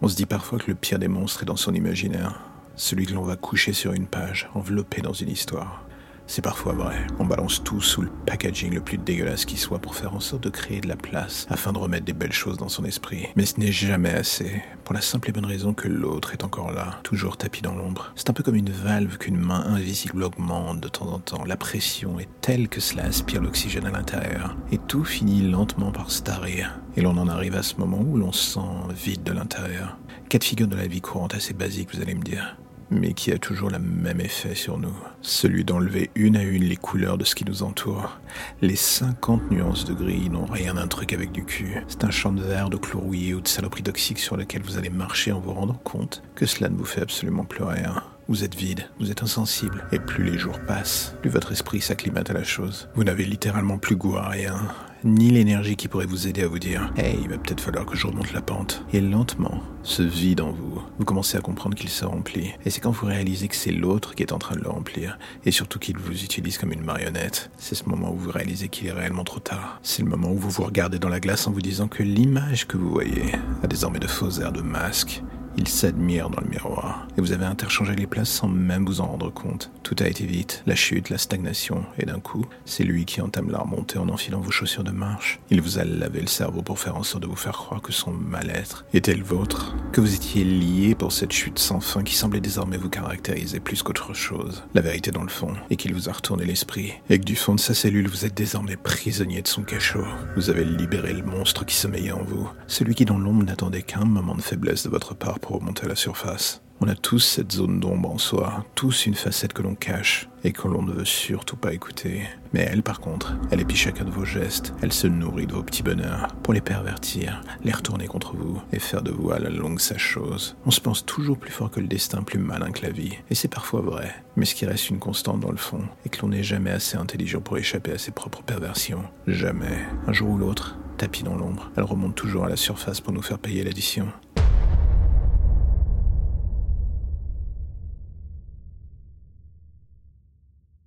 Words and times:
On 0.00 0.06
se 0.06 0.14
dit 0.14 0.26
parfois 0.26 0.60
que 0.60 0.68
le 0.68 0.76
pire 0.76 1.00
des 1.00 1.08
monstres 1.08 1.42
est 1.42 1.46
dans 1.46 1.56
son 1.56 1.74
imaginaire, 1.74 2.40
celui 2.76 3.04
que 3.04 3.14
l'on 3.14 3.24
va 3.24 3.34
coucher 3.34 3.72
sur 3.72 3.92
une 3.92 4.06
page, 4.06 4.48
enveloppé 4.54 5.02
dans 5.02 5.12
une 5.12 5.28
histoire. 5.28 5.87
C'est 6.30 6.42
parfois 6.42 6.74
vrai. 6.74 7.06
On 7.18 7.24
balance 7.24 7.64
tout 7.64 7.80
sous 7.80 8.02
le 8.02 8.10
packaging 8.26 8.74
le 8.74 8.82
plus 8.82 8.98
dégueulasse 8.98 9.46
qui 9.46 9.56
soit 9.56 9.78
pour 9.78 9.94
faire 9.94 10.14
en 10.14 10.20
sorte 10.20 10.42
de 10.42 10.50
créer 10.50 10.82
de 10.82 10.86
la 10.86 10.94
place 10.94 11.46
afin 11.48 11.72
de 11.72 11.78
remettre 11.78 12.04
des 12.04 12.12
belles 12.12 12.32
choses 12.32 12.58
dans 12.58 12.68
son 12.68 12.84
esprit. 12.84 13.28
Mais 13.34 13.46
ce 13.46 13.58
n'est 13.58 13.72
jamais 13.72 14.12
assez, 14.12 14.62
pour 14.84 14.94
la 14.94 15.00
simple 15.00 15.30
et 15.30 15.32
bonne 15.32 15.46
raison 15.46 15.72
que 15.72 15.88
l'autre 15.88 16.34
est 16.34 16.44
encore 16.44 16.70
là, 16.70 17.00
toujours 17.02 17.38
tapis 17.38 17.62
dans 17.62 17.74
l'ombre. 17.74 18.12
C'est 18.14 18.28
un 18.28 18.34
peu 18.34 18.42
comme 18.42 18.56
une 18.56 18.70
valve 18.70 19.16
qu'une 19.16 19.38
main 19.38 19.64
invisible 19.68 20.22
augmente 20.22 20.80
de 20.80 20.88
temps 20.88 21.10
en 21.10 21.18
temps. 21.18 21.44
La 21.46 21.56
pression 21.56 22.20
est 22.20 22.28
telle 22.42 22.68
que 22.68 22.82
cela 22.82 23.04
aspire 23.04 23.40
l'oxygène 23.40 23.86
à 23.86 23.90
l'intérieur. 23.90 24.54
Et 24.70 24.76
tout 24.76 25.04
finit 25.04 25.40
lentement 25.40 25.92
par 25.92 26.10
se 26.10 26.22
tarir. 26.22 26.78
Et 26.96 27.00
l'on 27.00 27.16
en 27.16 27.28
arrive 27.28 27.56
à 27.56 27.62
ce 27.62 27.76
moment 27.76 28.02
où 28.02 28.18
l'on 28.18 28.32
se 28.32 28.52
sent 28.52 28.94
vide 28.94 29.22
de 29.22 29.32
l'intérieur. 29.32 29.96
Quatre 30.28 30.44
figures 30.44 30.68
de 30.68 30.76
la 30.76 30.88
vie 30.88 31.00
courante 31.00 31.34
assez 31.34 31.54
basiques, 31.54 31.94
vous 31.94 32.02
allez 32.02 32.14
me 32.14 32.22
dire 32.22 32.58
mais 32.90 33.12
qui 33.12 33.32
a 33.32 33.38
toujours 33.38 33.70
le 33.70 33.78
même 33.78 34.20
effet 34.20 34.54
sur 34.54 34.78
nous. 34.78 34.94
Celui 35.20 35.64
d'enlever 35.64 36.10
une 36.14 36.36
à 36.36 36.42
une 36.42 36.64
les 36.64 36.76
couleurs 36.76 37.18
de 37.18 37.24
ce 37.24 37.34
qui 37.34 37.44
nous 37.44 37.62
entoure. 37.62 38.18
Les 38.62 38.76
50 38.76 39.50
nuances 39.50 39.84
de 39.84 39.94
gris 39.94 40.30
n'ont 40.30 40.46
rien 40.46 40.74
d'un 40.74 40.88
truc 40.88 41.12
avec 41.12 41.32
du 41.32 41.44
cul. 41.44 41.82
C'est 41.88 42.04
un 42.04 42.10
champ 42.10 42.32
de 42.32 42.42
verre, 42.42 42.70
de 42.70 42.76
chlore 42.76 43.06
ou 43.06 43.40
de 43.40 43.48
saloperie 43.48 43.82
toxique 43.82 44.18
sur 44.18 44.36
lequel 44.36 44.62
vous 44.62 44.78
allez 44.78 44.90
marcher 44.90 45.32
en 45.32 45.40
vous 45.40 45.52
rendant 45.52 45.80
compte 45.84 46.22
que 46.34 46.46
cela 46.46 46.68
ne 46.68 46.76
vous 46.76 46.84
fait 46.84 47.02
absolument 47.02 47.44
plus 47.44 47.64
rien. 47.64 48.02
Vous 48.30 48.44
êtes 48.44 48.56
vide, 48.56 48.90
vous 49.00 49.10
êtes 49.10 49.22
insensible, 49.22 49.86
et 49.90 49.98
plus 49.98 50.22
les 50.22 50.36
jours 50.36 50.60
passent, 50.66 51.14
plus 51.22 51.30
votre 51.30 51.50
esprit 51.50 51.80
s'acclimate 51.80 52.28
à 52.28 52.34
la 52.34 52.44
chose. 52.44 52.90
Vous 52.94 53.02
n'avez 53.02 53.24
littéralement 53.24 53.78
plus 53.78 53.96
goût 53.96 54.18
à 54.18 54.28
rien, 54.28 54.68
ni 55.02 55.30
l'énergie 55.30 55.76
qui 55.76 55.88
pourrait 55.88 56.04
vous 56.04 56.28
aider 56.28 56.42
à 56.42 56.46
vous 56.46 56.58
dire 56.58 56.92
Hey, 56.98 57.18
il 57.22 57.30
va 57.30 57.38
peut-être 57.38 57.62
falloir 57.62 57.86
que 57.86 57.96
je 57.96 58.06
remonte 58.06 58.34
la 58.34 58.42
pente. 58.42 58.84
Et 58.92 59.00
lentement, 59.00 59.62
ce 59.82 60.02
vide 60.02 60.42
en 60.42 60.52
vous, 60.52 60.78
vous 60.98 61.04
commencez 61.06 61.38
à 61.38 61.40
comprendre 61.40 61.74
qu'il 61.74 61.88
se 61.88 62.04
remplit. 62.04 62.52
Et 62.66 62.70
c'est 62.70 62.82
quand 62.82 62.90
vous 62.90 63.06
réalisez 63.06 63.48
que 63.48 63.56
c'est 63.56 63.72
l'autre 63.72 64.14
qui 64.14 64.24
est 64.24 64.32
en 64.34 64.38
train 64.38 64.56
de 64.56 64.60
le 64.60 64.68
remplir, 64.68 65.18
et 65.46 65.50
surtout 65.50 65.78
qu'il 65.78 65.96
vous 65.96 66.22
utilise 66.22 66.58
comme 66.58 66.74
une 66.74 66.84
marionnette. 66.84 67.50
C'est 67.56 67.76
ce 67.76 67.88
moment 67.88 68.12
où 68.12 68.18
vous 68.18 68.30
réalisez 68.30 68.68
qu'il 68.68 68.88
est 68.88 68.92
réellement 68.92 69.24
trop 69.24 69.40
tard. 69.40 69.80
C'est 69.82 70.02
le 70.02 70.10
moment 70.10 70.32
où 70.32 70.36
vous 70.36 70.50
vous 70.50 70.64
regardez 70.64 70.98
dans 70.98 71.08
la 71.08 71.20
glace 71.20 71.46
en 71.46 71.50
vous 71.50 71.62
disant 71.62 71.88
que 71.88 72.02
l'image 72.02 72.66
que 72.66 72.76
vous 72.76 72.90
voyez 72.90 73.32
a 73.62 73.66
désormais 73.66 74.00
de 74.00 74.06
faux 74.06 74.38
airs 74.38 74.52
de 74.52 74.60
masque 74.60 75.22
il 75.58 75.66
s'admire 75.66 76.30
dans 76.30 76.40
le 76.40 76.48
miroir, 76.48 77.08
et 77.16 77.20
vous 77.20 77.32
avez 77.32 77.44
interchangé 77.44 77.94
les 77.96 78.06
places 78.06 78.30
sans 78.30 78.46
même 78.46 78.86
vous 78.86 79.00
en 79.00 79.06
rendre 79.06 79.30
compte. 79.32 79.72
Tout 79.82 79.96
a 79.98 80.06
été 80.06 80.24
vite, 80.24 80.62
la 80.66 80.76
chute, 80.76 81.10
la 81.10 81.18
stagnation, 81.18 81.84
et 81.98 82.06
d'un 82.06 82.20
coup, 82.20 82.46
c'est 82.64 82.84
lui 82.84 83.04
qui 83.04 83.20
entame 83.20 83.50
la 83.50 83.58
remontée 83.58 83.98
en 83.98 84.08
enfilant 84.08 84.40
vos 84.40 84.52
chaussures 84.52 84.84
de 84.84 84.92
marche. 84.92 85.40
Il 85.50 85.60
vous 85.60 85.78
a 85.78 85.84
lavé 85.84 86.20
le 86.20 86.28
cerveau 86.28 86.62
pour 86.62 86.78
faire 86.78 86.96
en 86.96 87.02
sorte 87.02 87.24
de 87.24 87.28
vous 87.28 87.34
faire 87.34 87.56
croire 87.56 87.82
que 87.82 87.92
son 87.92 88.12
mal-être 88.12 88.84
était 88.94 89.14
le 89.14 89.24
vôtre, 89.24 89.74
que 89.92 90.00
vous 90.00 90.14
étiez 90.14 90.44
lié 90.44 90.94
pour 90.94 91.10
cette 91.10 91.32
chute 91.32 91.58
sans 91.58 91.80
fin 91.80 92.04
qui 92.04 92.14
semblait 92.14 92.40
désormais 92.40 92.76
vous 92.76 92.88
caractériser 92.88 93.58
plus 93.58 93.82
qu'autre 93.82 94.14
chose. 94.14 94.62
La 94.74 94.80
vérité 94.80 95.10
dans 95.10 95.24
le 95.24 95.28
fond 95.28 95.54
est 95.70 95.76
qu'il 95.76 95.92
vous 95.92 96.08
a 96.08 96.12
retourné 96.12 96.44
l'esprit, 96.44 96.92
et 97.10 97.18
que 97.18 97.24
du 97.24 97.34
fond 97.34 97.56
de 97.56 97.60
sa 97.60 97.74
cellule, 97.74 98.08
vous 98.08 98.24
êtes 98.24 98.34
désormais 98.34 98.76
prisonnier 98.76 99.42
de 99.42 99.48
son 99.48 99.62
cachot. 99.62 100.06
Vous 100.36 100.50
avez 100.50 100.64
libéré 100.64 101.12
le 101.12 101.24
monstre 101.24 101.66
qui 101.66 101.74
sommeillait 101.74 102.12
en 102.12 102.22
vous, 102.22 102.48
celui 102.68 102.94
qui 102.94 103.04
dans 103.04 103.18
l'ombre 103.18 103.44
n'attendait 103.44 103.82
qu'un 103.82 104.04
moment 104.04 104.36
de 104.36 104.42
faiblesse 104.42 104.84
de 104.84 104.90
votre 104.90 105.16
part 105.16 105.40
remonter 105.56 105.86
à 105.86 105.88
la 105.88 105.96
surface. 105.96 106.62
On 106.80 106.86
a 106.86 106.94
tous 106.94 107.18
cette 107.18 107.50
zone 107.50 107.80
d'ombre 107.80 108.12
en 108.12 108.18
soi, 108.18 108.64
tous 108.76 109.06
une 109.06 109.16
facette 109.16 109.52
que 109.52 109.62
l'on 109.62 109.74
cache 109.74 110.28
et 110.44 110.52
que 110.52 110.68
l'on 110.68 110.82
ne 110.82 110.92
veut 110.92 111.04
surtout 111.04 111.56
pas 111.56 111.72
écouter. 111.72 112.22
Mais 112.52 112.60
elle, 112.60 112.84
par 112.84 113.00
contre, 113.00 113.34
elle 113.50 113.60
épie 113.60 113.74
chacun 113.74 114.04
de 114.04 114.12
vos 114.12 114.24
gestes, 114.24 114.72
elle 114.80 114.92
se 114.92 115.08
nourrit 115.08 115.48
de 115.48 115.54
vos 115.54 115.64
petits 115.64 115.82
bonheurs 115.82 116.28
pour 116.44 116.54
les 116.54 116.60
pervertir, 116.60 117.42
les 117.64 117.72
retourner 117.72 118.06
contre 118.06 118.36
vous 118.36 118.62
et 118.72 118.78
faire 118.78 119.02
de 119.02 119.10
vous 119.10 119.32
à 119.32 119.40
la 119.40 119.50
longue 119.50 119.80
sa 119.80 119.98
chose. 119.98 120.56
On 120.66 120.70
se 120.70 120.80
pense 120.80 121.04
toujours 121.04 121.36
plus 121.36 121.50
fort 121.50 121.72
que 121.72 121.80
le 121.80 121.88
destin, 121.88 122.22
plus 122.22 122.38
malin 122.38 122.70
que 122.70 122.82
la 122.82 122.92
vie. 122.92 123.18
Et 123.28 123.34
c'est 123.34 123.48
parfois 123.48 123.80
vrai. 123.80 124.14
Mais 124.36 124.44
ce 124.44 124.54
qui 124.54 124.64
reste 124.64 124.88
une 124.88 125.00
constante 125.00 125.40
dans 125.40 125.50
le 125.50 125.56
fond 125.56 125.82
est 126.06 126.10
que 126.10 126.22
l'on 126.22 126.28
n'est 126.28 126.44
jamais 126.44 126.70
assez 126.70 126.96
intelligent 126.96 127.40
pour 127.40 127.58
échapper 127.58 127.90
à 127.90 127.98
ses 127.98 128.12
propres 128.12 128.42
perversions. 128.44 129.02
Jamais. 129.26 129.84
Un 130.06 130.12
jour 130.12 130.30
ou 130.30 130.38
l'autre, 130.38 130.78
tapis 130.96 131.24
dans 131.24 131.36
l'ombre, 131.36 131.70
elle 131.76 131.84
remonte 131.84 132.14
toujours 132.14 132.44
à 132.44 132.48
la 132.48 132.56
surface 132.56 133.00
pour 133.00 133.12
nous 133.12 133.22
faire 133.22 133.38
payer 133.38 133.64
l'addition. 133.64 134.08